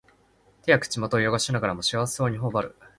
[0.63, 2.75] 手や口元をよごしながらも幸せそうにほおばる